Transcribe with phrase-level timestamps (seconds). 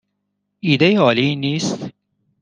[0.61, 1.85] ایده عالی نیست؟